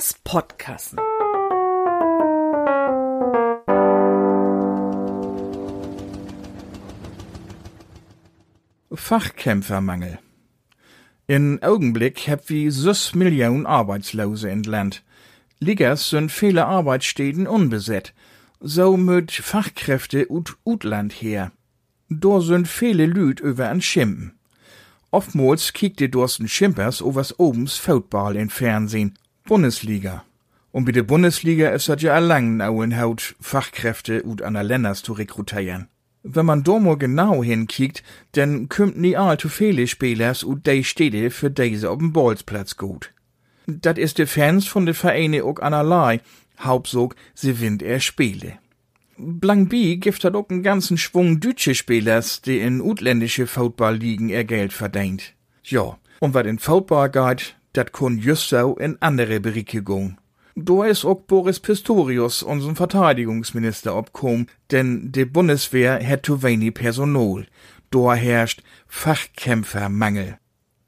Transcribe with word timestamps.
As 0.00 0.14
Podkassen. 0.24 0.98
Fachkämpfermangel. 8.94 10.18
In 11.26 11.62
Augenblick 11.62 12.26
heb 12.26 12.48
wie 12.48 12.70
sus 12.70 13.14
Millionen 13.14 13.66
Arbeitslose 13.66 14.48
in 14.48 14.62
Land. 14.62 15.02
Liggers 15.58 16.08
sind 16.08 16.32
viele 16.32 16.64
Arbeitsstätten 16.64 17.46
unbesetzt. 17.46 18.14
So 18.58 18.96
müd 18.96 19.30
Fachkräfte 19.30 20.32
ut 20.32 20.56
Utland 20.64 21.12
her. 21.12 21.52
Do 22.08 22.40
sind 22.40 22.68
viele 22.68 23.04
Lüd 23.04 23.40
über 23.40 23.68
an 23.68 23.82
Schimpen. 23.82 24.32
Oftmals 25.10 25.74
kiekte 25.74 26.08
dorsten 26.08 26.48
Schimpers 26.48 27.02
overs 27.02 27.38
obens 27.38 27.76
Football 27.76 28.36
in 28.36 28.48
Fernsehen. 28.48 29.18
Bundesliga. 29.50 30.22
Und 30.70 30.84
bei 30.84 30.92
der 30.92 31.02
Bundesliga 31.02 31.70
ist 31.70 31.88
das 31.88 32.00
ja 32.02 32.16
lang 32.20 32.58
nauen 32.58 32.96
Haut 32.96 33.34
Fachkräfte 33.40 34.24
ut 34.24 34.42
an 34.42 34.54
der 34.54 34.62
Länders 34.62 35.02
zu 35.02 35.12
rekrutieren. 35.12 35.88
Wenn 36.22 36.46
man 36.46 36.62
mal 36.62 36.96
genau 36.96 37.42
hinkickt, 37.42 38.04
dann 38.36 38.68
kümmt 38.68 38.96
nie 38.96 39.16
allzu 39.16 39.48
viele 39.48 39.88
Spielers 39.88 40.44
ut 40.44 40.64
de 40.68 40.84
Städte 40.84 41.30
für 41.30 41.50
diese 41.50 41.90
ob'n 41.90 42.12
Bolzplatz 42.12 42.76
gut. 42.76 43.12
Dat 43.66 43.98
is 43.98 44.14
de 44.14 44.26
Fans 44.26 44.68
von 44.68 44.86
de 44.86 44.94
Vereine 44.94 45.44
ook 45.44 45.60
anerlei. 45.60 46.20
Hauptsog, 46.60 47.16
sie 47.34 47.60
winnt 47.60 47.82
er 47.82 47.98
Spiele. 47.98 48.52
Blankby 49.16 49.96
gibt 49.96 50.22
hat 50.22 50.36
ook 50.36 50.52
einen 50.52 50.62
ganzen 50.62 50.96
Schwung 50.96 51.40
deutsche 51.40 51.74
Spielers, 51.74 52.40
die 52.40 52.60
in 52.60 52.80
utländische 52.80 53.48
Football-Ligen 53.48 54.28
ihr 54.28 54.44
Geld 54.44 54.72
verdient. 54.72 55.34
Ja, 55.64 55.98
und 56.20 56.34
wat 56.34 56.46
in 56.46 56.60
Football 56.60 57.10
geht, 57.10 57.56
dat 57.72 57.92
kun 57.92 58.18
just 58.18 58.52
in 58.52 58.96
andere 59.00 59.40
Berichtigung. 59.40 60.18
Da 60.56 60.84
is 60.84 61.04
auch 61.04 61.20
Boris 61.26 61.60
Pistorius, 61.60 62.42
unseren 62.42 62.76
Verteidigungsminister, 62.76 63.96
obkom, 63.96 64.46
denn 64.70 65.12
de 65.12 65.24
Bundeswehr 65.24 66.00
hat 66.06 66.26
zu 66.26 66.42
wenig 66.42 66.74
Personal. 66.74 67.46
Da 67.90 68.14
herrscht 68.14 68.62
Fachkämpfermangel. 68.86 70.38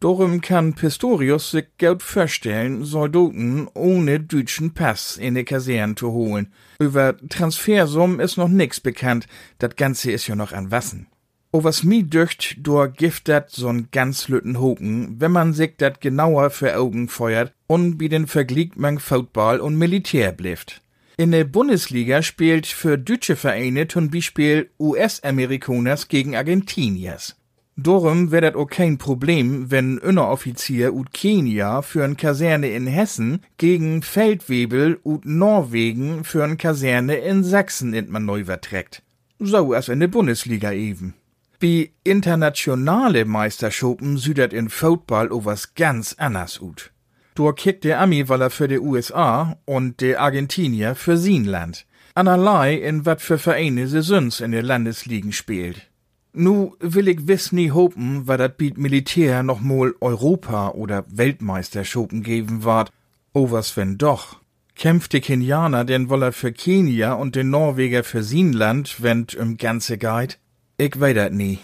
Darum 0.01 0.41
kann 0.41 0.75
Pistorius 0.75 1.53
sich 1.53 1.67
gut 1.79 2.03
vorstellen, 2.03 2.85
Soldaten 2.85 3.69
ohne 3.73 4.19
deutschen 4.19 4.75
Pass 4.75 5.17
in 5.17 5.37
die 5.37 5.45
Kaserne 5.45 5.95
zu 5.95 6.11
holen. 6.11 6.53
Über 6.81 7.17
Transfersummen 7.29 8.19
ist 8.19 8.37
noch 8.37 8.49
nix 8.49 8.81
bekannt, 8.81 9.29
das 9.59 9.77
Ganze 9.77 10.11
ist 10.11 10.27
ja 10.27 10.35
noch 10.35 10.53
an 10.53 10.73
Wassen. 10.73 11.07
O 11.55 11.63
was 11.65 11.85
mi 11.85 12.03
dücht, 12.03 12.57
do 12.67 12.89
gift 12.89 13.29
dat 13.29 13.51
so'n 13.51 13.89
ganz 13.93 14.29
lütten 14.29 14.59
Hoken, 14.59 15.21
wenn 15.21 15.33
man 15.33 15.53
sich 15.53 15.77
dat 15.77 16.01
genauer 16.01 16.49
für 16.49 16.75
Augen 16.75 17.09
feuert 17.09 17.53
und 17.67 18.01
wie 18.01 18.09
den 18.09 18.27
Vergleich 18.27 18.71
man 18.77 18.99
Football 18.99 19.61
und 19.61 19.77
Militär 19.77 20.33
blifft. 20.33 20.81
In 21.19 21.31
der 21.31 21.45
Bundesliga 21.45 22.23
spielt 22.23 22.67
für 22.67 22.97
deutsche 22.97 23.37
Vereine 23.37 23.87
zum 23.87 24.11
Beispiel 24.11 24.71
US-Amerikaners 24.81 26.09
gegen 26.09 26.35
Argentiniers. 26.35 27.37
Darum 27.77 28.31
wär 28.31 28.41
dat 28.41 28.57
auch 28.57 28.67
kein 28.67 28.97
Problem, 28.97 29.71
wenn 29.71 29.99
Inneroffizier 29.99 30.95
ut 30.95 31.13
Kenia 31.13 31.83
für 31.83 32.03
n 32.05 32.17
Kaserne 32.17 32.71
in 32.71 32.87
Hessen 32.87 33.41
gegen 33.59 34.01
Feldwebel 34.01 34.99
ut 35.05 35.27
Norwegen 35.27 36.25
für 36.25 36.45
n 36.45 36.57
Kaserne 36.57 37.17
in 37.17 37.45
Sachsen 37.45 37.93
in 37.93 38.11
man 38.11 38.25
neu 38.25 38.47
verträgt. 38.47 39.03
So 39.39 39.75
als 39.75 39.89
in 39.89 40.01
der 40.01 40.09
Bundesliga 40.09 40.73
eben. 40.73 41.15
Wie 41.63 41.93
internationale 42.03 43.25
Meisterschaften 43.25 44.17
südert 44.17 44.53
in 44.53 44.69
Football 44.69 45.29
was 45.31 45.75
ganz 45.77 46.13
anders 46.19 46.61
ut. 46.61 46.91
Dort 47.37 47.57
kickt 47.61 47.85
der 47.85 48.01
Ami, 48.01 48.29
weil 48.29 48.43
er 48.43 48.51
für 48.51 48.67
die 48.67 48.81
USA 48.81 49.57
und 49.65 50.01
der 50.01 50.21
Argentinier 50.21 50.97
für 50.97 51.17
sin 51.17 51.45
Land. 51.45 51.87
Anerlei 52.17 52.75
in 52.75 53.07
wat 53.07 53.23
für 53.23 53.39
Vereine 53.39 53.87
se 53.87 54.03
süns 54.03 54.41
in 54.41 54.51
der 54.51 54.65
Landesligen 54.65 55.31
spielt. 55.31 55.89
Nu 56.33 56.75
will 56.81 57.07
ich 57.07 57.29
wiss 57.29 57.53
nie 57.53 57.71
hopen, 57.71 58.27
weil 58.27 58.39
dat 58.39 58.57
biet 58.57 58.77
Militär 58.77 59.45
noch 59.45 59.61
mal 59.61 59.95
Europa- 60.01 60.71
oder 60.71 61.05
Weltmeisterschaften 61.11 62.25
geben 62.25 62.65
ward. 62.65 62.91
O 63.35 63.53
was 63.53 63.77
wenn 63.77 63.99
doch. 63.99 64.41
Kämpft 64.75 65.13
die 65.13 65.21
Kenianer 65.21 65.85
denn 65.85 66.09
woller 66.09 66.33
für 66.33 66.51
Kenia 66.51 67.13
und 67.13 67.37
den 67.37 67.51
Norweger 67.51 68.03
für 68.03 68.25
sin 68.25 68.53
Land, 68.53 68.97
wenn't 69.01 69.37
um 69.39 69.59
ganze 69.59 69.97
Guide? 69.97 70.35
Ich 70.83 70.99
weet 70.99 71.15
dat 71.15 71.33
nie. 71.33 71.61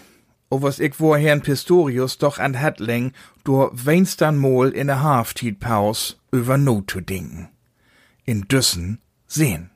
O 0.49 0.61
was 0.61 0.79
ich 0.79 0.97
wo 0.97 1.13
Herrn 1.13 1.41
Pistorius 1.41 2.17
doch 2.17 2.39
an 2.39 2.61
hat 2.61 2.79
läng, 2.79 3.11
door 3.43 3.69
weinst 3.73 4.21
dann 4.21 4.37
mol 4.37 4.69
in 4.69 4.87
der 4.87 5.03
Halftied 5.03 5.59
Paus 5.59 6.17
über 6.31 6.57
Not 6.57 6.89
zu 6.89 7.01
denken. 7.01 7.49
In 8.23 8.47
Düssen 8.47 8.99
sehen. 9.27 9.71